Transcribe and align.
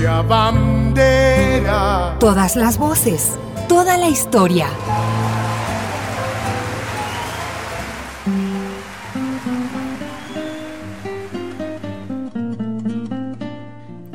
patria 0.00 0.22
bandera. 0.22 2.16
Todas 2.18 2.56
las 2.56 2.78
voces, 2.78 3.38
toda 3.68 3.98
la 3.98 4.08
historia. 4.08 4.68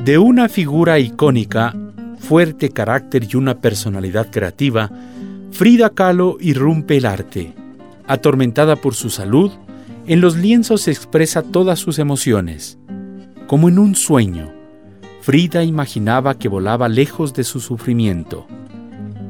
De 0.04 0.18
una 0.18 0.48
figura 0.48 0.98
icónica, 0.98 1.74
fuerte 2.18 2.70
carácter 2.70 3.28
y 3.30 3.36
una 3.36 3.60
personalidad 3.60 4.30
creativa, 4.30 4.90
Frida 5.52 5.90
Kahlo 5.90 6.36
irrumpe 6.40 6.96
el 6.96 7.06
arte. 7.06 7.54
Atormentada 8.08 8.76
por 8.76 8.94
su 8.94 9.10
salud, 9.10 9.52
en 10.06 10.20
los 10.20 10.36
lienzos 10.36 10.86
expresa 10.88 11.42
todas 11.42 11.78
sus 11.78 11.98
emociones. 11.98 12.78
Como 13.48 13.68
en 13.68 13.78
un 13.78 13.94
sueño, 13.94 14.55
Frida 15.26 15.64
imaginaba 15.64 16.38
que 16.38 16.46
volaba 16.46 16.88
lejos 16.88 17.34
de 17.34 17.42
su 17.42 17.58
sufrimiento. 17.58 18.46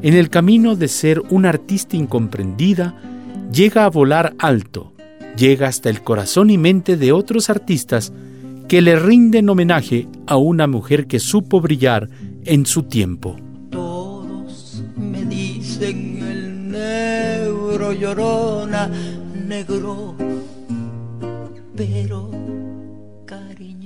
En 0.02 0.12
el 0.12 0.28
camino 0.28 0.76
de 0.76 0.88
ser 0.88 1.22
una 1.30 1.48
artista 1.48 1.96
incomprendida, 1.96 3.00
llega 3.50 3.86
a 3.86 3.88
volar 3.88 4.34
alto, 4.38 4.92
llega 5.38 5.68
hasta 5.68 5.88
el 5.88 6.02
corazón 6.02 6.50
y 6.50 6.58
mente 6.58 6.98
de 6.98 7.12
otros 7.12 7.48
artistas 7.48 8.12
que 8.68 8.82
le 8.82 8.96
rinden 8.96 9.48
homenaje 9.48 10.06
a 10.26 10.36
una 10.36 10.66
mujer 10.66 11.06
que 11.06 11.18
supo 11.18 11.62
brillar 11.62 12.10
en 12.44 12.66
su 12.66 12.82
tiempo. 12.82 13.36
Todos 13.70 14.82
me 14.98 15.24
dicen 15.24 16.18
el 16.22 16.72
negro 16.72 17.94
llorona, 17.94 18.90
negro, 19.48 20.14
pero 21.74 22.30
cariñoso. 23.24 23.85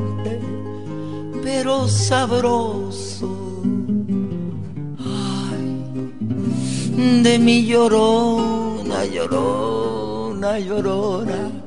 pero 1.43 1.87
sabroso. 1.87 3.63
Ay, 4.99 6.11
de 7.23 7.39
mi 7.39 7.65
llorona, 7.65 9.05
llorona, 9.05 10.59
llorona 10.59 11.61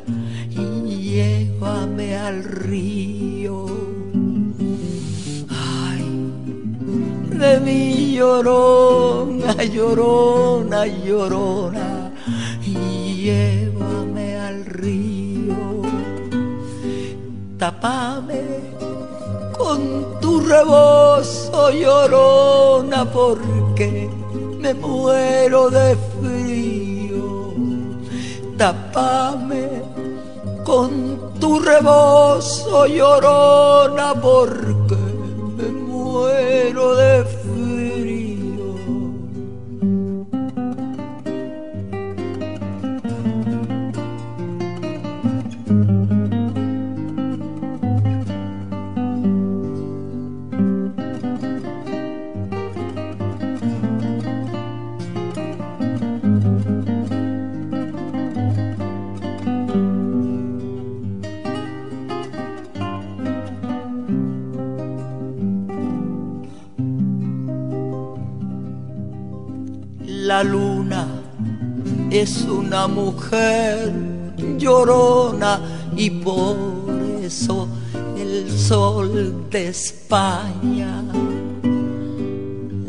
llévame 1.15 2.17
al 2.17 2.43
río. 2.43 3.67
Ay, 5.49 6.03
de 7.39 7.61
mi 7.61 8.15
llorona, 8.17 9.55
llorona, 9.63 10.87
llorona, 10.87 12.11
llévame 12.67 14.37
al 14.37 14.65
río. 14.65 15.83
Tapame 17.57 18.84
con 19.59 20.21
tu 20.21 20.41
rebozo, 20.41 21.71
llorona, 21.71 23.05
porque 23.11 24.11
me 24.59 24.75
muero 24.75 25.71
de 25.71 25.97
frío. 26.21 27.55
Tapame 28.57 29.83
con 30.65 31.31
tu 31.39 31.61
rebozo 31.61 32.87
llorona 32.87 34.15
porque 34.15 34.97
me 35.57 35.69
muero 35.69 36.95
de 36.97 37.25
luna 70.45 71.07
es 72.11 72.43
una 72.43 72.87
mujer 72.87 73.93
llorona 74.57 75.61
y 75.97 76.11
por 76.11 76.57
eso 77.23 77.69
el 78.17 78.51
sol 78.51 79.49
de 79.51 79.69
España. 79.69 81.03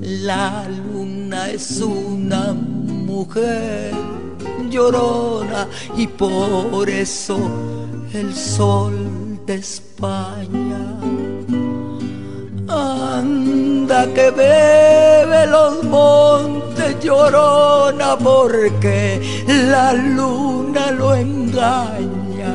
La 0.01 0.67
luna 0.67 1.49
es 1.49 1.81
una 1.81 2.53
mujer 2.53 3.93
llorona 4.69 5.67
y 5.97 6.07
por 6.07 6.89
eso 6.89 7.37
el 8.13 8.33
sol 8.35 9.39
de 9.45 9.55
España. 9.55 10.99
Anda 12.67 14.07
que 14.13 14.31
bebe 14.31 15.47
los 15.47 15.83
montes 15.83 16.54
llorona 16.93 18.17
porque 18.17 19.21
la 19.69 19.93
luna 19.93 20.91
lo 20.91 21.15
engaña. 21.15 22.53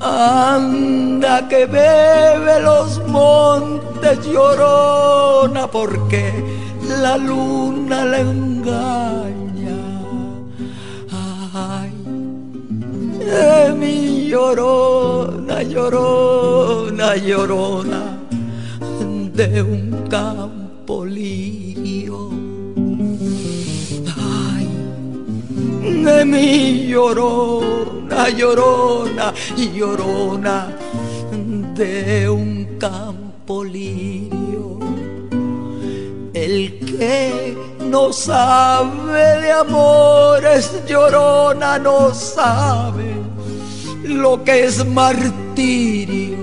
Anda 0.00 1.48
que 1.48 1.66
bebe 1.66 2.60
los 2.60 3.00
montes 3.08 4.24
llorona 4.26 5.66
porque 5.70 6.24
la 7.02 7.16
luna 7.16 8.04
le 8.04 8.20
engaña. 8.20 9.80
Ay, 11.54 11.92
de 13.18 13.72
mi 13.72 14.28
llorona, 14.28 15.62
llorona, 15.62 17.16
llorona 17.16 18.16
de 19.36 19.60
un 19.60 20.06
campo 20.08 21.04
lirio. 21.04 22.45
De 25.86 26.24
mi 26.24 26.86
llorona, 26.88 28.28
llorona, 28.28 29.32
llorona 29.74 30.68
de 31.74 32.28
un 32.28 32.76
campo 32.78 33.62
lirio. 33.62 34.78
El 36.34 36.78
que 36.80 37.56
no 37.84 38.12
sabe 38.12 39.40
de 39.42 39.52
amores, 39.52 40.72
llorona, 40.86 41.78
no 41.78 42.12
sabe 42.12 43.14
lo 44.02 44.42
que 44.42 44.64
es 44.64 44.84
martirio. 44.84 46.36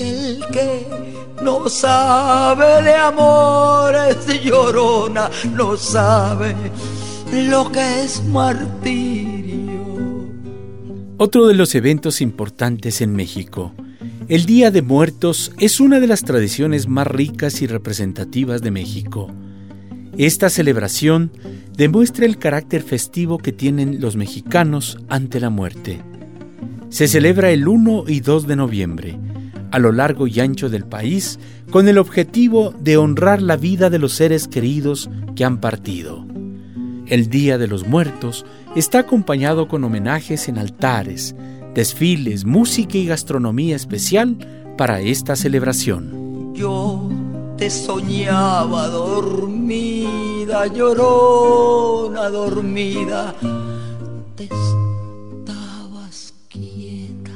El 0.00 0.44
que 0.52 0.86
no 1.42 1.68
sabe 1.68 2.82
de 2.82 2.94
amores, 2.94 4.26
llorona, 4.42 5.30
no 5.52 5.76
sabe 5.76 6.54
lo 7.42 7.70
que 7.72 8.04
es 8.04 8.22
martirio. 8.24 9.84
Otro 11.16 11.46
de 11.46 11.54
los 11.54 11.74
eventos 11.74 12.20
importantes 12.20 13.00
en 13.00 13.14
México. 13.14 13.72
El 14.28 14.46
Día 14.46 14.70
de 14.70 14.82
Muertos 14.82 15.52
es 15.58 15.80
una 15.80 16.00
de 16.00 16.06
las 16.06 16.22
tradiciones 16.22 16.88
más 16.88 17.06
ricas 17.06 17.60
y 17.60 17.66
representativas 17.66 18.62
de 18.62 18.70
México. 18.70 19.30
Esta 20.16 20.48
celebración 20.48 21.32
demuestra 21.76 22.24
el 22.24 22.38
carácter 22.38 22.82
festivo 22.82 23.38
que 23.38 23.52
tienen 23.52 24.00
los 24.00 24.16
mexicanos 24.16 24.98
ante 25.08 25.40
la 25.40 25.50
muerte. 25.50 26.00
Se 26.88 27.08
celebra 27.08 27.50
el 27.50 27.66
1 27.66 28.04
y 28.06 28.20
2 28.20 28.46
de 28.46 28.56
noviembre, 28.56 29.18
a 29.72 29.80
lo 29.80 29.90
largo 29.90 30.28
y 30.28 30.38
ancho 30.38 30.68
del 30.70 30.84
país, 30.84 31.40
con 31.70 31.88
el 31.88 31.98
objetivo 31.98 32.72
de 32.80 32.96
honrar 32.96 33.42
la 33.42 33.56
vida 33.56 33.90
de 33.90 33.98
los 33.98 34.12
seres 34.12 34.46
queridos 34.46 35.10
que 35.34 35.44
han 35.44 35.60
partido. 35.60 36.24
El 37.06 37.28
Día 37.28 37.58
de 37.58 37.66
los 37.66 37.86
Muertos 37.86 38.46
está 38.74 39.00
acompañado 39.00 39.68
con 39.68 39.84
homenajes 39.84 40.48
en 40.48 40.58
altares, 40.58 41.34
desfiles, 41.74 42.46
música 42.46 42.96
y 42.96 43.06
gastronomía 43.06 43.76
especial 43.76 44.38
para 44.78 45.00
esta 45.00 45.36
celebración. 45.36 46.54
Yo 46.54 47.08
te 47.58 47.68
soñaba 47.68 48.88
dormida, 48.88 50.66
llorona 50.66 52.30
dormida, 52.30 53.34
te 54.34 54.44
estabas 54.44 56.34
quieta. 56.48 57.30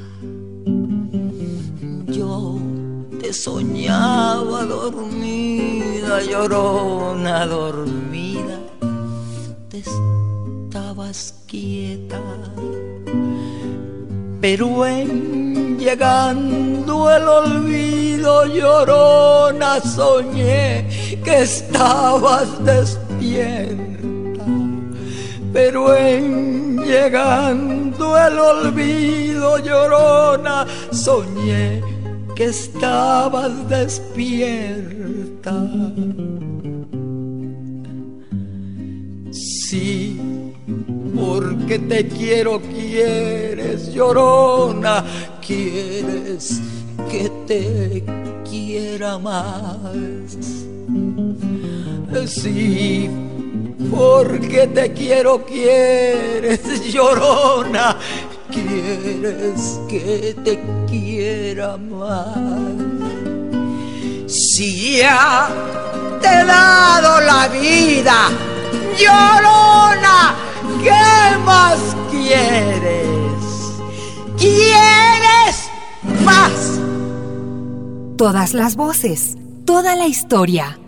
Yo 2.06 2.58
te 3.20 3.32
soñaba 3.32 4.64
dormida, 4.64 6.22
llorona 6.22 7.46
dormida, 7.46 8.58
estabas 9.80 11.34
quieta 11.46 12.20
pero 14.40 14.86
en 14.86 15.76
llegando 15.78 17.10
el 17.10 17.26
olvido 17.26 18.46
llorona 18.46 19.80
soñé 19.80 20.88
que 21.24 21.42
estabas 21.42 22.64
despierta. 22.64 24.44
Pero 25.52 25.94
en 25.96 26.78
llegando 26.84 28.16
el 28.16 28.38
olvido 28.38 29.58
llorona 29.58 30.66
soñé 30.92 31.82
que 32.36 32.44
estabas 32.44 33.68
despierta. 33.68 35.52
Sí 39.68 40.18
porque 41.14 41.78
te 41.78 42.08
quiero, 42.08 42.60
quieres, 42.60 43.92
llorona, 43.92 45.04
quieres 45.46 46.60
que 47.10 47.30
te 47.46 48.04
quiera 48.48 49.18
más. 49.18 50.36
Sí, 52.26 53.10
porque 53.90 54.66
te 54.68 54.92
quiero, 54.92 55.44
quieres, 55.44 56.60
llorona, 56.92 57.96
quieres 58.50 59.80
que 59.88 60.34
te 60.44 60.60
quiera 60.88 61.76
más. 61.76 62.36
Si 64.26 64.98
ya 64.98 65.48
te 66.20 66.28
he 66.28 66.44
dado 66.44 67.20
la 67.20 67.48
vida, 67.48 68.30
llorona, 68.98 70.34
¿Qué 70.82 71.38
más 71.44 71.78
quieres? 72.10 73.80
¿Quieres 74.36 75.70
más? 76.24 76.80
Todas 78.16 78.54
las 78.54 78.76
voces, 78.76 79.36
toda 79.64 79.94
la 79.96 80.06
historia. 80.06 80.78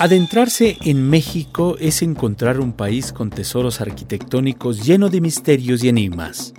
Adentrarse 0.00 0.78
en 0.82 1.10
México 1.10 1.76
es 1.80 2.02
encontrar 2.02 2.60
un 2.60 2.72
país 2.72 3.12
con 3.12 3.30
tesoros 3.30 3.80
arquitectónicos 3.80 4.86
lleno 4.86 5.08
de 5.08 5.20
misterios 5.20 5.82
y 5.82 5.88
enigmas. 5.88 6.54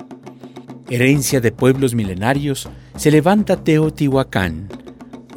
Herencia 0.89 1.39
de 1.39 1.53
pueblos 1.53 1.95
milenarios, 1.95 2.68
se 2.97 3.12
levanta 3.12 3.63
Teotihuacán, 3.63 4.68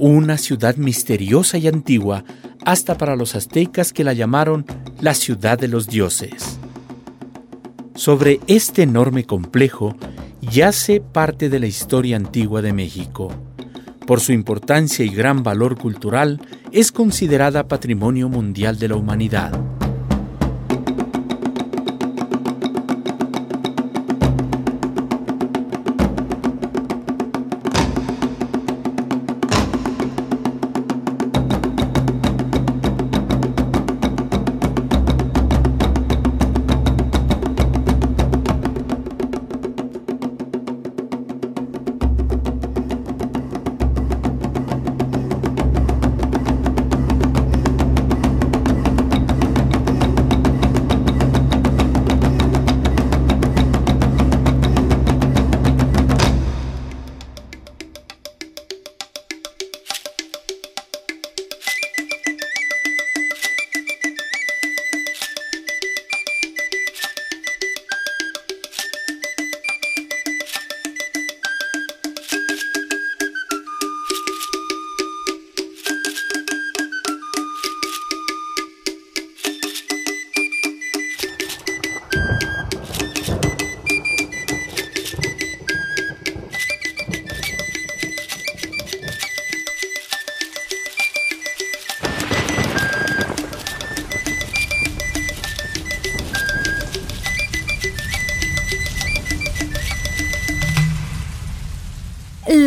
una 0.00 0.37
ciudad 0.37 0.75
misteriosa 0.75 1.58
y 1.58 1.69
antigua 1.69 2.25
hasta 2.64 2.99
para 2.99 3.14
los 3.14 3.37
aztecas 3.37 3.93
que 3.93 4.02
la 4.02 4.14
llamaron 4.14 4.66
la 5.00 5.14
ciudad 5.14 5.56
de 5.56 5.69
los 5.69 5.87
dioses. 5.87 6.58
Sobre 7.94 8.40
este 8.48 8.82
enorme 8.82 9.26
complejo 9.26 9.94
yace 10.40 11.00
parte 11.00 11.48
de 11.48 11.60
la 11.60 11.69
historia 11.69 12.16
antigua 12.16 12.62
de 12.62 12.72
México 12.72 13.31
por 14.06 14.20
su 14.20 14.32
importancia 14.32 15.05
y 15.05 15.08
gran 15.08 15.43
valor 15.43 15.78
cultural, 15.78 16.40
es 16.72 16.90
considerada 16.90 17.69
Patrimonio 17.69 18.30
Mundial 18.30 18.78
de 18.78 18.88
la 18.88 18.96
Humanidad. 18.96 19.71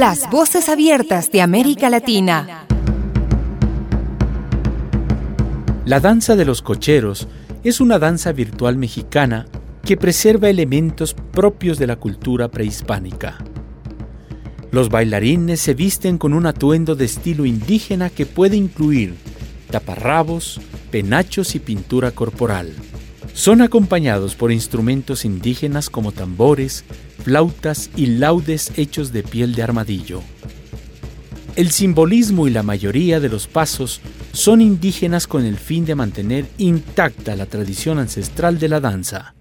Las 0.08 0.30
voces 0.30 0.70
abiertas 0.70 1.32
de 1.32 1.42
América 1.42 1.90
Latina. 1.90 2.68
La 5.84 6.00
danza 6.00 6.36
de 6.36 6.46
los 6.46 6.62
cocheros 6.62 7.28
es 7.64 7.82
una 7.82 7.98
danza 7.98 8.32
virtual 8.32 8.78
mexicana 8.78 9.48
que 9.84 9.98
preserva 9.98 10.48
elementos 10.48 11.16
propios 11.16 11.80
de 11.80 11.88
la 11.88 11.96
cultura 11.96 12.50
prehispánica. 12.50 13.44
Los 14.70 14.90
bailarines 14.90 15.60
se 15.60 15.74
visten 15.74 16.20
con 16.20 16.36
un 16.36 16.46
atuendo 16.46 16.94
de 16.94 17.06
estilo 17.06 17.44
indígena 17.44 18.12
que 18.12 18.28
puede 18.28 18.58
incluir 18.58 19.16
taparrabos, 19.72 20.62
penachos 20.92 21.56
y 21.56 21.60
pintura 21.60 22.12
corporal. 22.12 22.76
Son 23.34 23.64
acompañados 23.64 24.36
por 24.36 24.52
instrumentos 24.52 25.26
indígenas 25.26 25.90
como 25.90 26.12
tambores, 26.12 26.86
flautas 27.26 27.90
y 27.96 28.06
laudes 28.06 28.72
hechos 28.78 29.12
de 29.12 29.24
piel 29.24 29.56
de 29.56 29.64
armadillo. 29.64 30.22
El 31.56 31.72
simbolismo 31.72 32.48
y 32.48 32.52
la 32.52 32.62
mayoría 32.62 33.20
de 33.20 33.30
los 33.30 33.48
pasos 33.48 34.00
son 34.32 34.62
indígenas 34.62 35.26
con 35.26 35.44
el 35.44 35.58
fin 35.58 35.86
de 35.86 35.96
mantener 35.96 36.46
intacta 36.60 37.36
la 37.36 37.48
tradición 37.48 37.98
ancestral 37.98 38.60
de 38.60 38.70
la 38.70 38.80
danza. 38.80 39.34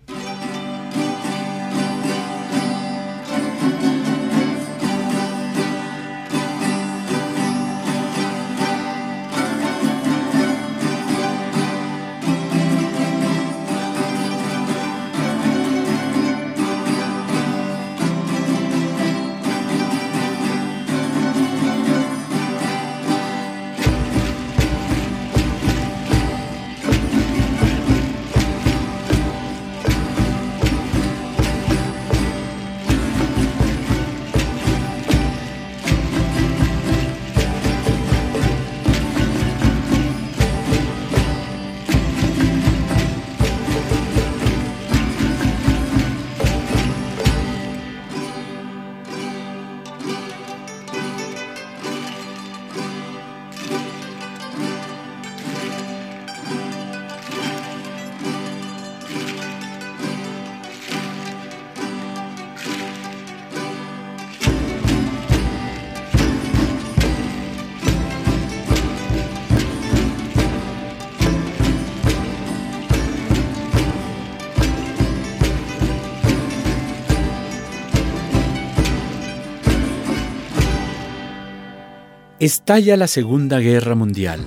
Estalla 82.44 82.98
la 82.98 83.06
Segunda 83.06 83.58
Guerra 83.58 83.94
Mundial. 83.94 84.38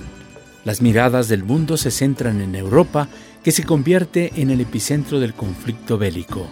Las 0.65 0.83
miradas 0.83 1.29
del 1.29 1.43
mundo 1.43 1.77
se 1.77 1.89
centran 1.89 2.41
en 2.41 2.53
Europa, 2.53 3.09
que 3.43 3.51
se 3.51 3.63
convierte 3.63 4.33
en 4.35 4.51
el 4.51 4.61
epicentro 4.61 5.19
del 5.19 5.33
conflicto 5.33 5.97
bélico. 5.97 6.47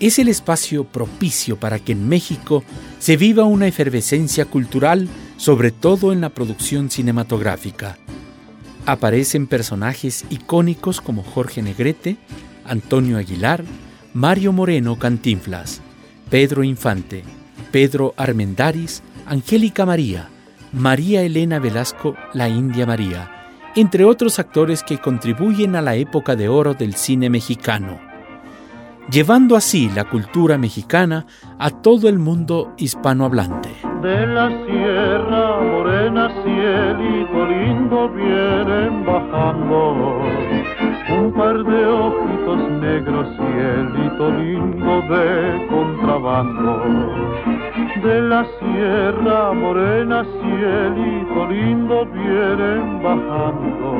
Es 0.00 0.18
el 0.18 0.28
espacio 0.28 0.84
propicio 0.84 1.60
para 1.60 1.78
que 1.80 1.92
en 1.92 2.08
México 2.08 2.64
se 2.98 3.18
viva 3.18 3.44
una 3.44 3.66
efervescencia 3.66 4.46
cultural, 4.46 5.06
sobre 5.36 5.70
todo 5.70 6.14
en 6.14 6.22
la 6.22 6.30
producción 6.30 6.88
cinematográfica. 6.88 7.98
Aparecen 8.86 9.46
personajes 9.46 10.24
icónicos 10.30 11.02
como 11.02 11.24
Jorge 11.24 11.60
Negrete, 11.60 12.16
Antonio 12.64 13.18
Aguilar, 13.18 13.64
Mario 14.14 14.54
Moreno 14.54 14.98
Cantinflas, 14.98 15.82
Pedro 16.30 16.64
Infante, 16.64 17.22
Pedro 17.70 18.14
Armendaris, 18.16 19.02
Angélica 19.26 19.84
María, 19.84 20.28
María 20.72 21.22
Elena 21.22 21.58
Velasco, 21.58 22.14
la 22.32 22.48
India 22.48 22.86
María, 22.86 23.30
entre 23.74 24.04
otros 24.04 24.38
actores 24.38 24.84
que 24.84 24.98
contribuyen 24.98 25.74
a 25.74 25.82
la 25.82 25.96
época 25.96 26.36
de 26.36 26.48
oro 26.48 26.74
del 26.74 26.94
cine 26.94 27.28
mexicano, 27.28 27.98
llevando 29.10 29.56
así 29.56 29.90
la 29.94 30.04
cultura 30.04 30.58
mexicana 30.58 31.26
a 31.58 31.70
todo 31.70 32.08
el 32.08 32.20
mundo 32.20 32.72
hispanohablante. 32.76 33.70
De 34.00 34.26
la 34.28 34.48
sierra 34.48 35.60
morena 35.60 36.30
vienen 38.14 39.04
bajando 39.04 40.22
un 41.08 41.32
par 41.32 41.64
de 41.64 41.86
ojitos 41.86 42.70
negros 42.80 43.26
cielito 43.36 44.30
lindo 44.30 45.02
de 45.02 45.66
contrabando 45.68 47.46
de 48.02 48.20
la 48.22 48.46
sierra 48.58 49.52
morena, 49.52 50.24
cielito 50.24 51.46
lindo, 51.48 52.06
vienen 52.06 53.02
bajando. 53.02 53.90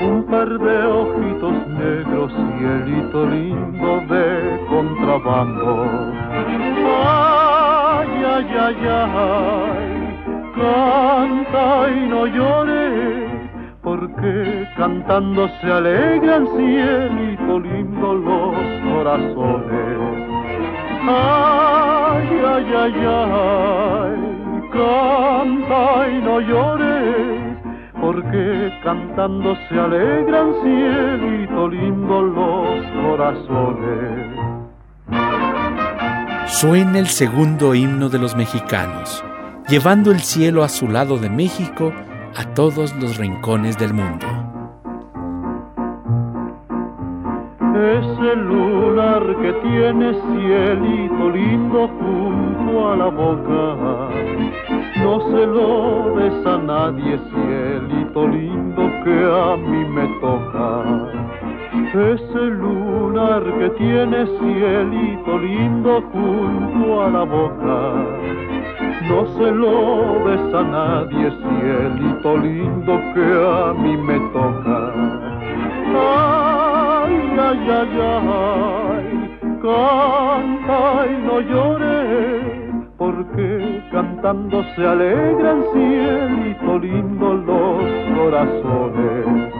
Un 0.00 0.24
par 0.30 0.48
de 0.48 0.86
ojitos 0.86 1.68
negros, 1.68 2.32
cielito 2.58 3.26
lindo 3.26 4.00
de 4.08 4.60
contrabando. 4.68 5.86
Ay, 7.04 8.24
ay, 8.34 8.56
ay, 8.66 8.76
ay, 8.88 9.88
canta 10.54 11.90
y 11.90 12.08
no 12.08 12.26
llores, 12.26 13.25
porque 13.98 14.68
cantando 14.76 15.48
se 15.60 15.72
alegran, 15.72 16.46
cielito 16.54 17.60
lindo, 17.60 18.14
los 18.14 18.54
corazones. 18.84 19.98
Ay, 21.08 22.28
ay, 22.44 22.66
ay, 22.76 22.94
ay, 23.06 24.16
canta 24.72 26.08
y 26.10 26.20
no 26.20 26.40
llores, 26.40 27.56
porque 27.98 28.72
cantando 28.84 29.56
se 29.68 29.80
alegran 29.80 30.52
cielito 30.62 31.68
lindo 31.68 32.22
los 32.22 32.86
corazones. 33.02 34.36
Suena 36.46 36.98
el 36.98 37.06
segundo 37.06 37.74
himno 37.74 38.08
de 38.08 38.18
los 38.18 38.36
mexicanos, 38.36 39.24
llevando 39.68 40.10
el 40.10 40.20
cielo 40.20 40.64
a 40.64 40.68
su 40.68 40.88
lado 40.88 41.18
de 41.18 41.30
México 41.30 41.92
a 42.36 42.44
todos 42.52 42.94
los 42.96 43.16
rincones 43.16 43.78
del 43.78 43.94
mundo. 43.94 44.26
Ese 47.74 48.36
lunar 48.36 49.22
que 49.40 49.52
tiene 49.62 50.12
cielito 50.12 51.30
lindo 51.30 51.88
junto 51.98 52.92
a 52.92 52.96
la 52.96 53.06
boca, 53.06 54.10
no 55.02 55.20
se 55.30 55.46
lo 55.46 56.14
des 56.16 56.46
a 56.46 56.58
nadie, 56.58 57.18
cielito 57.30 58.28
lindo 58.28 58.82
que 59.04 59.16
a 59.24 59.56
mí 59.56 59.84
me 59.88 60.06
toca. 60.20 60.84
Ese 61.94 62.44
lunar 62.62 63.44
que 63.58 63.70
tiene 63.70 64.26
cielito 64.38 65.38
lindo 65.38 66.02
junto 66.12 67.02
a 67.02 67.10
la 67.10 67.24
boca, 67.24 67.92
no 69.08 69.26
se 69.36 69.50
lo 69.50 69.74
des 70.26 70.54
a 70.54 70.62
nadie, 70.62 71.30
cielito 71.30 72.36
lindo 72.36 73.00
que 73.14 73.26
a 73.60 73.72
mí 73.72 73.96
me 73.96 74.18
toca 74.32 74.92
ay, 75.96 77.14
ay, 77.38 77.70
ay, 77.70 79.06
canta 79.62 81.06
y 81.06 81.26
no 81.26 81.40
llores, 81.40 82.42
porque 82.98 83.82
cantando 83.92 84.64
se 84.74 84.86
alegran 84.86 85.62
cielito 85.72 86.78
lindo 86.78 87.34
los 87.34 87.84
corazones. 88.16 89.52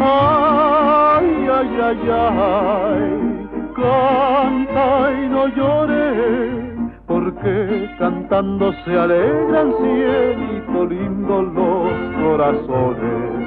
Ay, 0.00 1.48
ay, 1.58 1.80
ay, 1.82 2.10
ay, 2.10 3.04
canta 3.74 5.12
y 5.12 5.28
no 5.28 5.46
llores, 5.48 6.63
porque 7.44 7.90
cantando 7.98 8.72
se 8.84 8.98
alegran 8.98 9.74
cielito 9.76 10.86
lindo 10.86 11.42
los 11.42 11.92
corazones. 12.22 13.44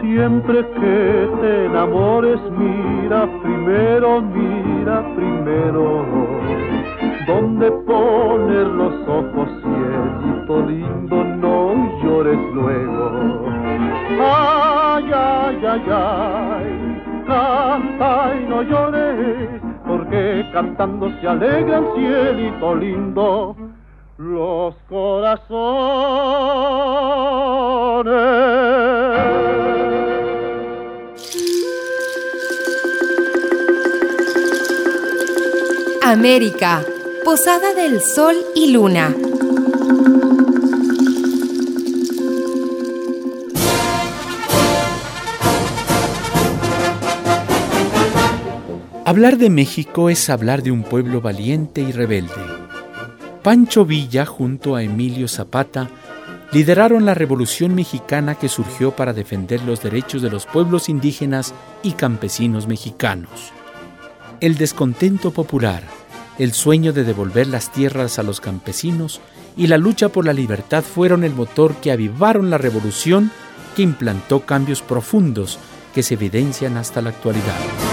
Siempre 0.00 0.66
que 0.80 1.28
te 1.40 1.66
enamores, 1.66 2.40
mira 2.58 3.28
primero, 3.42 4.20
mira 4.20 5.02
primero, 5.14 6.04
donde 7.26 7.70
poner 7.86 8.66
los 8.66 8.94
ojos, 9.08 9.29
lindo, 10.58 11.24
no 11.24 12.02
llores 12.02 12.38
luego. 12.52 13.46
Ay, 14.20 15.04
ay, 15.12 15.66
ay, 15.66 15.82
ay, 15.90 17.02
canta 17.26 18.34
y 18.34 18.48
no 18.48 18.62
llores, 18.62 19.48
porque 19.86 20.44
cantando 20.52 21.10
se 21.20 21.28
alegran, 21.28 21.84
cielito 21.94 22.74
lindo, 22.74 23.56
los 24.18 24.74
corazones. 24.88 26.10
América, 36.02 36.82
Posada 37.24 37.72
del 37.72 38.00
Sol 38.00 38.34
y 38.56 38.72
Luna. 38.72 39.14
Hablar 49.20 49.36
de 49.36 49.50
México 49.50 50.08
es 50.08 50.30
hablar 50.30 50.62
de 50.62 50.70
un 50.70 50.82
pueblo 50.82 51.20
valiente 51.20 51.82
y 51.82 51.92
rebelde. 51.92 52.32
Pancho 53.42 53.84
Villa 53.84 54.24
junto 54.24 54.76
a 54.76 54.82
Emilio 54.82 55.28
Zapata 55.28 55.90
lideraron 56.52 57.04
la 57.04 57.12
Revolución 57.12 57.74
Mexicana 57.74 58.36
que 58.36 58.48
surgió 58.48 58.92
para 58.92 59.12
defender 59.12 59.62
los 59.64 59.82
derechos 59.82 60.22
de 60.22 60.30
los 60.30 60.46
pueblos 60.46 60.88
indígenas 60.88 61.52
y 61.82 61.92
campesinos 61.92 62.66
mexicanos. 62.66 63.52
El 64.40 64.56
descontento 64.56 65.32
popular, 65.32 65.82
el 66.38 66.54
sueño 66.54 66.94
de 66.94 67.04
devolver 67.04 67.46
las 67.46 67.70
tierras 67.70 68.18
a 68.18 68.22
los 68.22 68.40
campesinos 68.40 69.20
y 69.54 69.66
la 69.66 69.76
lucha 69.76 70.08
por 70.08 70.24
la 70.24 70.32
libertad 70.32 70.82
fueron 70.82 71.24
el 71.24 71.34
motor 71.34 71.74
que 71.82 71.92
avivaron 71.92 72.48
la 72.48 72.56
revolución 72.56 73.30
que 73.76 73.82
implantó 73.82 74.46
cambios 74.46 74.80
profundos 74.80 75.58
que 75.94 76.02
se 76.02 76.14
evidencian 76.14 76.78
hasta 76.78 77.02
la 77.02 77.10
actualidad. 77.10 77.89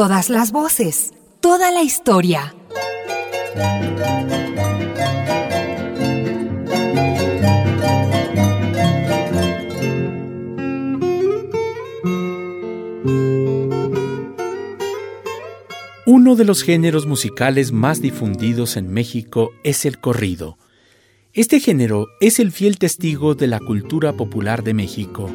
Todas 0.00 0.30
las 0.30 0.50
voces, 0.50 1.12
toda 1.40 1.70
la 1.70 1.82
historia. 1.82 2.54
Uno 16.06 16.34
de 16.34 16.44
los 16.46 16.62
géneros 16.62 17.04
musicales 17.04 17.70
más 17.70 18.00
difundidos 18.00 18.78
en 18.78 18.90
México 18.90 19.50
es 19.64 19.84
el 19.84 20.00
corrido. 20.00 20.56
Este 21.34 21.60
género 21.60 22.06
es 22.22 22.38
el 22.38 22.52
fiel 22.52 22.78
testigo 22.78 23.34
de 23.34 23.48
la 23.48 23.60
cultura 23.60 24.14
popular 24.14 24.64
de 24.64 24.72
México. 24.72 25.28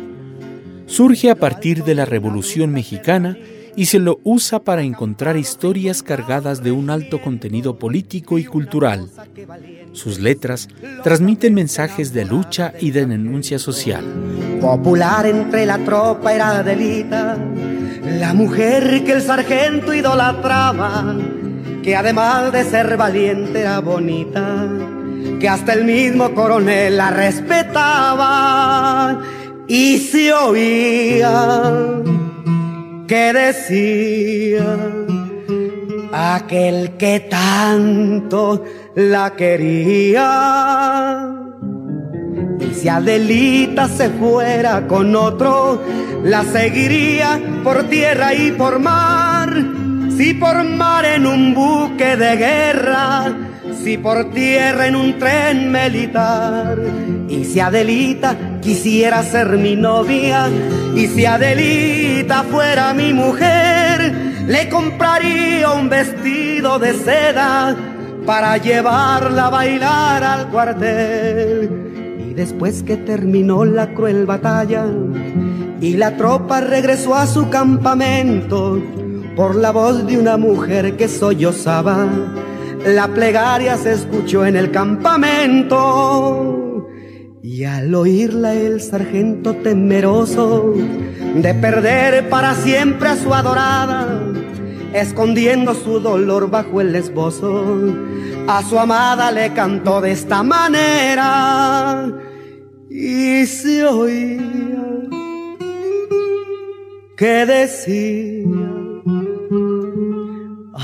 Surge 0.87 1.29
a 1.29 1.35
partir 1.35 1.83
de 1.83 1.93
la 1.93 2.05
Revolución 2.05 2.71
Mexicana 2.71 3.37
y 3.75 3.85
se 3.85 3.99
lo 3.99 4.19
usa 4.23 4.59
para 4.59 4.83
encontrar 4.83 5.37
historias 5.37 6.01
cargadas 6.03 6.63
de 6.63 6.71
un 6.71 6.89
alto 6.89 7.21
contenido 7.21 7.77
político 7.77 8.37
y 8.37 8.45
cultural. 8.45 9.09
Sus 9.91 10.19
letras 10.19 10.67
transmiten 11.03 11.53
mensajes 11.53 12.13
de 12.13 12.25
lucha 12.25 12.73
y 12.79 12.91
de 12.91 13.05
denuncia 13.05 13.59
social. 13.59 14.05
Popular 14.61 15.25
entre 15.25 15.65
la 15.65 15.77
tropa 15.79 16.33
era 16.33 16.59
Adelita, 16.59 17.37
la 18.19 18.33
mujer 18.33 19.03
que 19.03 19.11
el 19.13 19.21
sargento 19.21 19.93
idolatraba, 19.93 21.15
que 21.83 21.95
además 21.95 22.51
de 22.51 22.63
ser 22.63 22.97
valiente 22.97 23.59
era 23.61 23.79
bonita 23.79 24.67
que 25.39 25.49
hasta 25.49 25.73
el 25.73 25.83
mismo 25.85 26.33
coronel 26.33 26.97
la 26.97 27.11
respetaba 27.11 28.39
y 29.67 29.97
se 29.97 30.33
oía 30.33 31.81
que 33.07 33.33
decía 33.33 34.77
aquel 36.11 36.97
que 36.97 37.19
tanto 37.21 38.63
la 38.95 39.35
quería. 39.35 40.27
Y 42.59 42.73
si 42.73 42.87
Adelita 42.87 43.87
se 43.87 44.09
fuera 44.11 44.87
con 44.87 45.15
otro, 45.15 45.81
la 46.23 46.43
seguiría 46.43 47.39
por 47.63 47.83
tierra 47.83 48.33
y 48.33 48.51
por 48.51 48.79
mar. 48.79 49.53
Si 50.17 50.33
por 50.33 50.63
mar 50.63 51.05
en 51.05 51.27
un 51.27 51.53
buque 51.53 52.15
de 52.15 52.37
guerra, 52.37 53.35
si 53.83 53.97
por 53.97 54.31
tierra 54.31 54.87
en 54.87 54.95
un 54.95 55.17
tren 55.19 55.71
militar. 55.71 56.77
Y 57.27 57.45
si 57.45 57.59
Adelita 57.59 58.59
quisiera 58.61 59.23
ser 59.23 59.57
mi 59.57 59.75
novia, 59.75 60.47
y 60.95 61.07
si 61.07 61.25
Adelita 61.25 62.43
fuera 62.43 62.93
mi 62.93 63.13
mujer, 63.13 64.13
le 64.47 64.69
compraría 64.69 65.71
un 65.71 65.89
vestido 65.89 66.79
de 66.79 66.93
seda 66.93 67.75
para 68.25 68.57
llevarla 68.57 69.47
a 69.47 69.49
bailar 69.49 70.23
al 70.23 70.49
cuartel. 70.49 72.27
Y 72.29 72.33
después 72.33 72.83
que 72.83 72.97
terminó 72.97 73.65
la 73.65 73.93
cruel 73.93 74.25
batalla 74.25 74.85
y 75.81 75.97
la 75.97 76.15
tropa 76.17 76.61
regresó 76.61 77.15
a 77.15 77.27
su 77.27 77.49
campamento, 77.49 78.81
por 79.35 79.55
la 79.55 79.71
voz 79.71 80.07
de 80.07 80.17
una 80.17 80.37
mujer 80.37 80.95
que 80.95 81.07
sollozaba, 81.07 82.07
la 82.85 83.07
plegaria 83.07 83.77
se 83.77 83.93
escuchó 83.93 84.45
en 84.45 84.55
el 84.55 84.71
campamento. 84.71 86.61
Y 87.41 87.63
al 87.63 87.93
oírla 87.93 88.53
el 88.53 88.81
sargento 88.81 89.55
temeroso 89.55 90.73
de 91.35 91.53
perder 91.53 92.29
para 92.29 92.53
siempre 92.55 93.09
a 93.09 93.15
su 93.15 93.33
adorada, 93.33 94.21
escondiendo 94.93 95.73
su 95.73 95.99
dolor 95.99 96.49
bajo 96.49 96.81
el 96.81 96.95
esbozo, 96.95 97.93
a 98.47 98.63
su 98.63 98.79
amada 98.79 99.31
le 99.31 99.53
cantó 99.53 100.01
de 100.01 100.11
esta 100.11 100.43
manera 100.43 102.11
y 102.89 103.45
se 103.45 103.83
oía 103.85 104.41
que 107.15 107.45
decía 107.45 108.84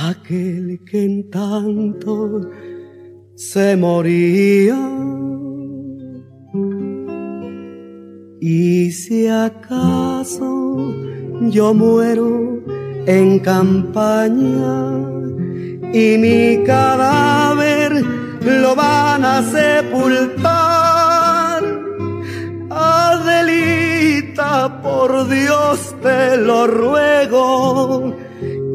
aquel 0.09 0.79
que 0.85 1.03
en 1.03 1.29
tanto 1.29 2.41
se 3.35 3.75
moría. 3.75 4.79
Y 8.39 8.91
si 8.91 9.27
acaso 9.27 10.93
yo 11.49 11.73
muero 11.73 12.63
en 13.05 13.39
campaña 13.39 14.91
y 15.93 16.17
mi 16.17 16.63
cadáver 16.65 18.03
lo 18.41 18.75
van 18.75 19.23
a 19.25 19.43
sepultar, 19.43 20.81
Adelita, 22.69 24.51
por 24.81 25.27
Dios 25.27 25.95
te 26.01 26.37
lo 26.37 26.65
ruego 26.65 28.20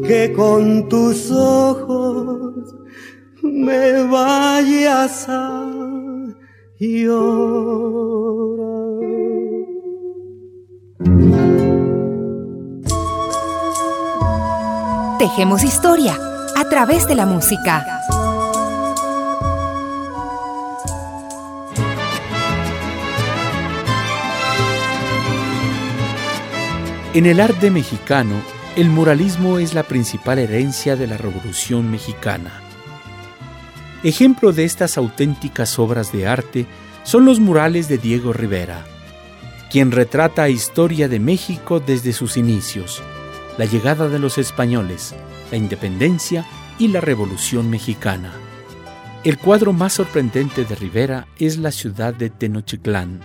que 0.07 0.31
con 0.31 0.87
tus 0.87 1.29
ojos 1.31 2.75
me 3.43 4.03
vayas 4.03 5.27
a 5.27 5.65
llorar. 6.79 7.67
Tejemos 15.19 15.63
historia 15.63 16.17
a 16.55 16.69
través 16.69 17.05
de 17.07 17.15
la 17.15 17.25
música. 17.25 17.85
En 27.13 27.25
el 27.25 27.41
arte 27.41 27.71
mexicano, 27.71 28.35
el 28.77 28.91
muralismo 28.91 29.57
es 29.57 29.73
la 29.73 29.81
principal 29.81 30.37
herencia 30.37 30.95
de 30.95 31.07
la 31.07 31.17
Revolución 31.17 31.89
Mexicana. 31.89 32.61
Ejemplo 34.03 34.53
de 34.53 34.65
estas 34.65 34.99
auténticas 34.99 35.79
obras 35.79 36.11
de 36.11 36.27
arte 36.27 36.67
son 37.01 37.25
los 37.25 37.39
murales 37.39 37.87
de 37.87 37.97
Diego 37.97 38.33
Rivera, 38.33 38.85
quien 39.71 39.91
retrata 39.91 40.47
historia 40.49 41.09
de 41.09 41.19
México 41.19 41.79
desde 41.79 42.13
sus 42.13 42.37
inicios, 42.37 43.01
la 43.57 43.65
llegada 43.65 44.09
de 44.09 44.19
los 44.19 44.37
españoles, 44.37 45.15
la 45.49 45.57
independencia 45.57 46.45
y 46.77 46.89
la 46.89 47.01
Revolución 47.01 47.71
Mexicana. 47.71 48.31
El 49.23 49.39
cuadro 49.39 49.73
más 49.73 49.93
sorprendente 49.93 50.65
de 50.65 50.75
Rivera 50.75 51.25
es 51.39 51.57
la 51.57 51.71
ciudad 51.71 52.13
de 52.13 52.29
Tenochtitlán, 52.29 53.21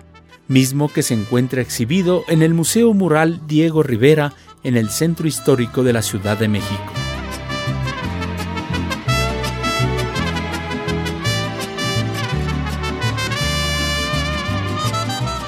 mismo 0.48 0.88
que 0.88 1.02
se 1.02 1.12
encuentra 1.12 1.60
exhibido 1.60 2.24
en 2.28 2.40
el 2.40 2.54
Museo 2.54 2.94
Mural 2.94 3.42
Diego 3.46 3.82
Rivera 3.82 4.32
en 4.64 4.76
el 4.76 4.90
centro 4.90 5.26
histórico 5.26 5.82
de 5.82 5.92
la 5.92 6.02
Ciudad 6.02 6.38
de 6.38 6.48
México. 6.48 6.92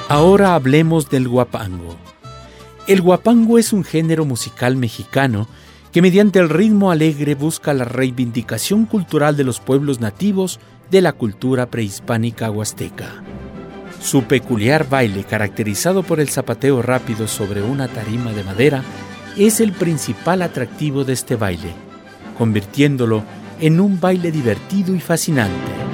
Ahora 0.07 0.53
hablemos 0.53 1.09
del 1.09 1.27
guapango. 1.27 1.97
El 2.87 3.01
guapango 3.01 3.57
es 3.57 3.73
un 3.73 3.83
género 3.83 4.23
musical 4.23 4.77
mexicano 4.77 5.47
que 5.91 6.01
mediante 6.01 6.39
el 6.39 6.49
ritmo 6.49 6.91
alegre 6.91 7.35
busca 7.35 7.73
la 7.73 7.85
reivindicación 7.85 8.85
cultural 8.85 9.35
de 9.35 9.43
los 9.43 9.59
pueblos 9.59 9.99
nativos 9.99 10.59
de 10.91 11.01
la 11.01 11.13
cultura 11.13 11.65
prehispánica 11.71 12.51
huasteca. 12.51 13.23
Su 13.99 14.23
peculiar 14.23 14.87
baile, 14.87 15.23
caracterizado 15.23 16.03
por 16.03 16.19
el 16.19 16.29
zapateo 16.29 16.81
rápido 16.83 17.27
sobre 17.27 17.63
una 17.63 17.87
tarima 17.87 18.31
de 18.33 18.43
madera, 18.43 18.83
es 19.37 19.59
el 19.59 19.73
principal 19.73 20.41
atractivo 20.41 21.03
de 21.03 21.13
este 21.13 21.35
baile, 21.35 21.73
convirtiéndolo 22.37 23.23
en 23.59 23.79
un 23.79 23.99
baile 23.99 24.31
divertido 24.31 24.95
y 24.95 24.99
fascinante. 24.99 25.84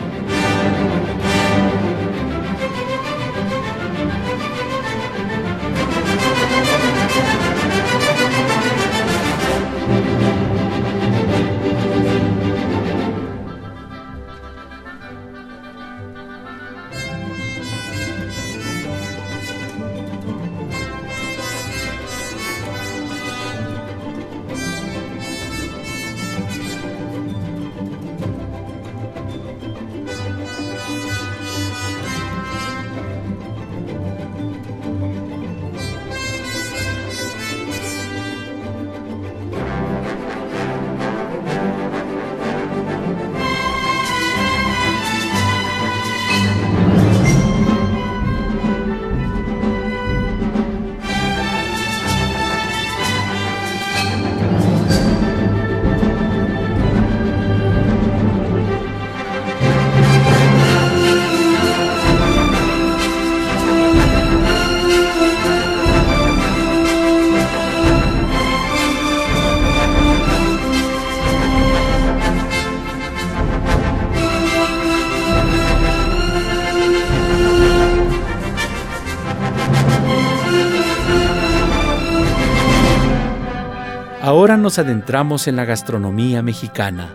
Nos 84.62 84.80
adentramos 84.80 85.47
en 85.47 85.56
la 85.56 85.65
gastronomía 85.65 86.41
mexicana. 86.41 87.13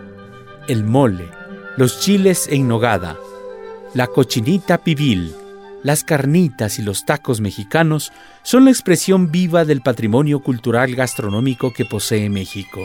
El 0.67 0.83
mole, 0.83 1.29
los 1.77 1.99
chiles 1.99 2.47
en 2.51 2.67
nogada, 2.67 3.17
la 3.93 4.07
cochinita 4.07 4.77
pibil, 4.79 5.33
las 5.83 6.03
carnitas 6.03 6.79
y 6.79 6.81
los 6.81 7.05
tacos 7.05 7.39
mexicanos 7.39 8.11
son 8.43 8.65
la 8.65 8.71
expresión 8.71 9.31
viva 9.31 9.63
del 9.63 9.81
patrimonio 9.81 10.41
cultural 10.41 10.93
gastronómico 10.95 11.71
que 11.71 11.85
posee 11.85 12.29
México. 12.29 12.81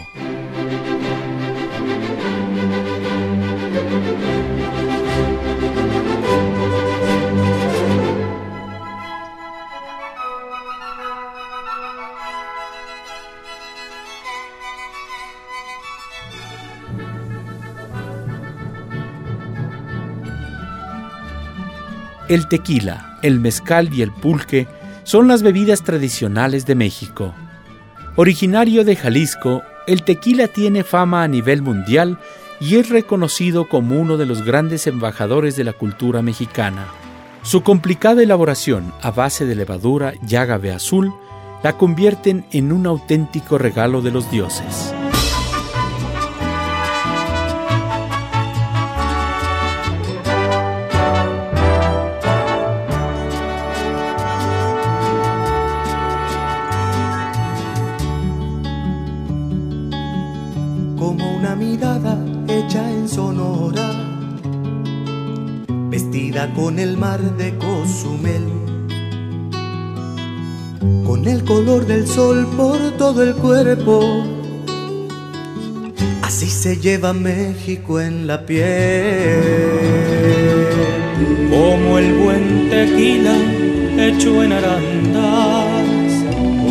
El 22.32 22.48
tequila, 22.48 23.18
el 23.20 23.40
mezcal 23.40 23.92
y 23.92 24.00
el 24.00 24.10
pulque 24.10 24.66
son 25.02 25.28
las 25.28 25.42
bebidas 25.42 25.82
tradicionales 25.82 26.64
de 26.64 26.74
México. 26.74 27.34
Originario 28.16 28.86
de 28.86 28.96
Jalisco, 28.96 29.60
el 29.86 30.02
tequila 30.02 30.48
tiene 30.48 30.82
fama 30.82 31.24
a 31.24 31.28
nivel 31.28 31.60
mundial 31.60 32.16
y 32.58 32.76
es 32.76 32.88
reconocido 32.88 33.68
como 33.68 34.00
uno 34.00 34.16
de 34.16 34.24
los 34.24 34.46
grandes 34.46 34.86
embajadores 34.86 35.56
de 35.56 35.64
la 35.64 35.74
cultura 35.74 36.22
mexicana. 36.22 36.86
Su 37.42 37.62
complicada 37.62 38.22
elaboración 38.22 38.94
a 39.02 39.10
base 39.10 39.44
de 39.44 39.54
levadura 39.54 40.14
y 40.26 40.36
ágave 40.36 40.72
azul 40.72 41.12
la 41.62 41.76
convierten 41.76 42.46
en 42.50 42.72
un 42.72 42.86
auténtico 42.86 43.58
regalo 43.58 44.00
de 44.00 44.10
los 44.10 44.30
dioses. 44.30 44.94
Con 66.54 66.78
el 66.78 66.96
mar 66.96 67.20
de 67.36 67.56
Cozumel, 67.56 68.44
con 71.06 71.26
el 71.26 71.44
color 71.44 71.86
del 71.86 72.06
sol 72.06 72.46
por 72.56 72.78
todo 72.98 73.22
el 73.22 73.34
cuerpo. 73.34 74.24
Así 76.22 76.46
se 76.46 76.76
lleva 76.78 77.12
México 77.12 78.00
en 78.00 78.26
la 78.26 78.44
piel. 78.44 79.40
Como 81.50 81.98
el 81.98 82.14
buen 82.14 82.70
tequila 82.70 83.36
hecho 83.98 84.42
en 84.42 84.52
arandas, 84.52 86.12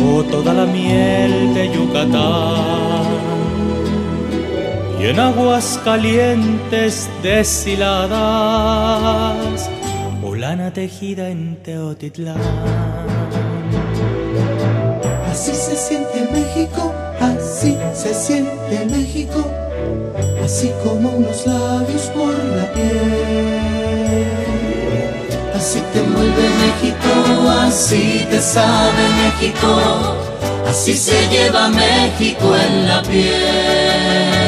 o 0.04 0.22
toda 0.24 0.52
la 0.52 0.66
miel 0.66 1.54
de 1.54 1.70
Yucatán 1.74 2.91
y 5.02 5.06
en 5.06 5.18
aguas 5.18 5.80
calientes 5.84 7.08
deshiladas 7.24 8.08
o 10.22 10.34
lana 10.36 10.72
tejida 10.72 11.28
en 11.28 11.56
Teotitlán. 11.56 12.40
Así 15.28 15.52
se 15.54 15.74
siente 15.74 16.28
México, 16.30 16.94
así 17.20 17.76
se 17.92 18.14
siente 18.14 18.86
México, 18.86 19.44
así 20.44 20.70
como 20.84 21.10
unos 21.10 21.46
labios 21.48 22.02
por 22.14 22.32
la 22.32 22.72
piel. 22.72 24.28
Así 25.52 25.82
te 25.92 26.00
mueve 26.02 26.48
México, 26.64 27.50
así 27.66 28.24
te 28.30 28.40
sabe 28.40 29.02
México, 29.24 30.16
así 30.68 30.94
se 30.94 31.28
lleva 31.28 31.70
México 31.70 32.54
en 32.56 32.86
la 32.86 33.02
piel. 33.02 34.41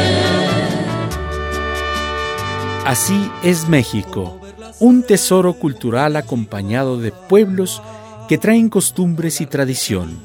Así 2.85 3.31
es 3.43 3.67
México, 3.67 4.39
un 4.79 5.03
tesoro 5.05 5.55
cultural 5.55 6.17
acompañado 6.17 6.99
de 6.99 7.13
pueblos 7.13 7.81
que 8.29 8.37
traen 8.37 8.69
costumbres 8.69 9.41
y 9.41 9.47
tradición, 9.47 10.19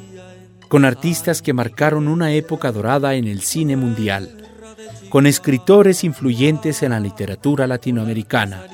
con 0.67 0.83
artistas 0.83 1.41
que 1.41 1.53
marcaron 1.53 2.09
una 2.09 2.33
época 2.33 2.73
dorada 2.73 3.15
en 3.15 3.27
el 3.29 3.41
cine 3.41 3.77
mundial, 3.77 4.29
con 5.09 5.25
escritores 5.25 6.03
influyentes 6.03 6.83
en 6.83 6.91
la 6.91 6.99
literatura 6.99 7.65
latinoamericana 7.65 8.65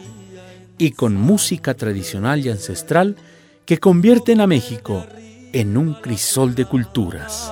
y 0.80 0.92
con 0.92 1.16
música 1.16 1.76
tradicional 1.76 2.44
y 2.44 2.50
ancestral 2.50 3.16
que 3.66 3.78
convierten 3.78 4.42
a 4.42 4.48
México 4.48 5.06
en 5.54 5.78
un 5.78 5.94
crisol 5.94 6.56
de 6.56 6.66
culturas. 6.66 7.52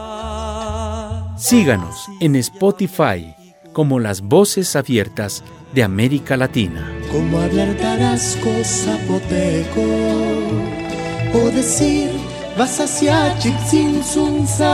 Síganos 1.38 2.08
en 2.20 2.36
Spotify 2.38 3.36
como 3.72 4.00
las 4.00 4.22
voces 4.22 4.76
abiertas 4.76 5.44
de 5.74 5.84
América 5.84 6.38
Latina. 6.38 6.90
Como 7.12 7.40
hablar 7.40 7.74
tarasco 7.76 8.50
zapoteco 8.64 9.82
o 11.34 11.50
decir 11.52 12.12
vas 12.58 12.80
hacia 12.80 13.36
sin 13.70 14.02
sunzan 14.04 14.70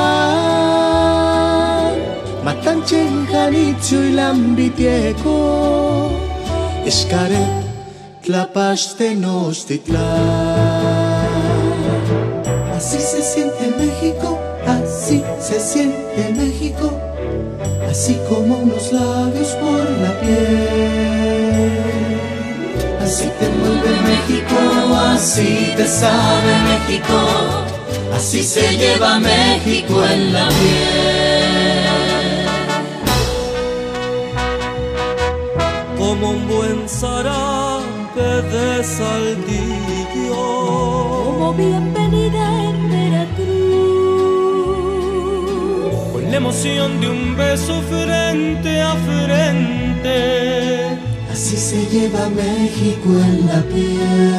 matanchen 2.44 3.26
janitzio 3.28 4.04
y 4.04 4.12
lambitieco. 4.12 6.12
Escaret 6.86 7.64
tlapaste 8.22 9.16
nostitlan 9.16 10.00
así 12.76 13.00
se 13.00 13.22
siente 13.22 13.74
México 13.78 14.40
así 14.70 15.24
se 15.40 15.60
siente 15.60 16.34
México. 16.36 16.92
Así 17.90 18.18
como 18.30 18.60
unos 18.60 18.92
labios 18.92 19.56
por 19.56 19.90
la 20.02 20.20
piel. 20.20 20.69
Así 23.10 23.26
te 23.40 23.48
mueve 23.50 23.90
México, 24.12 24.60
así 25.16 25.74
te 25.76 25.88
sabe 25.88 26.52
México, 26.70 27.18
así 28.14 28.44
se 28.44 28.78
lleva 28.78 29.18
México 29.18 30.06
en 30.06 30.32
la 30.32 30.48
piel. 30.50 31.88
Como 35.98 36.30
un 36.30 36.48
buen 36.48 36.88
zarape 36.88 38.44
de 38.54 38.84
saldillo, 38.84 40.36
como 41.34 41.56
bienvenida 41.56 42.46
en 42.70 42.78
la 46.30 46.38
emoción 46.38 47.02
de 47.02 47.10
un 47.10 47.36
beso 47.36 47.82
frente 47.90 48.84
a 48.84 48.94
frente. 49.08 51.09
Así 51.42 51.56
se 51.56 51.86
lleva 51.86 52.28
México 52.32 53.08
en 53.08 53.48
la 53.48 53.62
piel, 53.64 54.36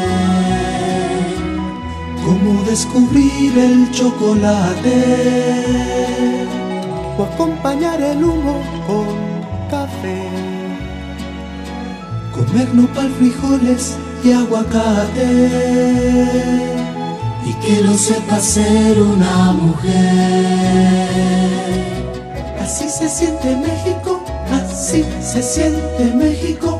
como 2.23 2.63
descubrir 2.65 3.59
el 3.59 3.91
chocolate. 3.91 4.99
O 7.17 7.23
acompañar 7.25 8.03
el 8.03 8.23
humo 8.23 8.61
con 8.87 9.07
café, 9.71 10.29
comer 12.35 12.69
nopal, 12.75 13.11
frijoles 13.19 13.97
y 14.23 14.33
aguacate. 14.33 15.49
Y 17.47 17.55
que 17.65 17.81
lo 17.83 17.97
sepa 17.97 18.39
ser 18.41 19.01
una 19.01 19.53
mujer. 19.53 21.01
Así 22.61 22.91
se 22.91 23.09
siente 23.09 23.57
México, 23.57 24.21
así 24.53 25.03
se 25.23 25.43
siente 25.43 26.15
México, 26.15 26.80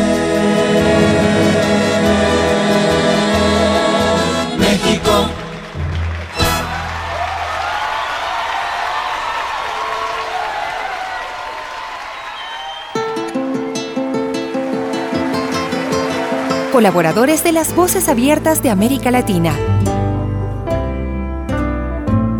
Colaboradores 16.71 17.43
de 17.43 17.51
las 17.51 17.75
Voces 17.75 18.07
Abiertas 18.07 18.63
de 18.63 18.69
América 18.69 19.11
Latina. 19.11 19.53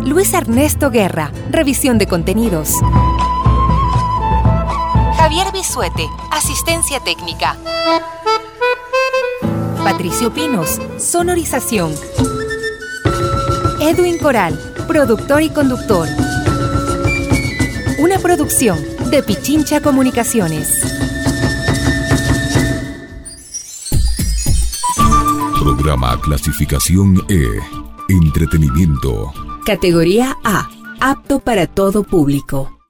Luis 0.04 0.32
Ernesto 0.32 0.90
Guerra, 0.90 1.30
revisión 1.50 1.98
de 1.98 2.06
contenidos. 2.06 2.76
Javier 5.16 5.52
Bisuete, 5.52 6.08
asistencia 6.30 7.00
técnica. 7.00 7.56
Patricio 9.84 10.32
Pinos, 10.32 10.80
sonorización. 10.98 11.94
Edwin 13.80 14.18
Coral, 14.18 14.58
productor 14.88 15.42
y 15.42 15.50
conductor. 15.50 16.08
Una 17.98 18.18
producción 18.18 18.78
de 19.10 19.22
Pichincha 19.22 19.80
Comunicaciones. 19.80 20.91
Programa 25.82 26.16
clasificación 26.20 27.24
E. 27.28 27.44
Entretenimiento. 28.08 29.32
Categoría 29.66 30.36
A. 30.44 30.68
Apto 31.00 31.40
para 31.40 31.66
todo 31.66 32.04
público. 32.04 32.81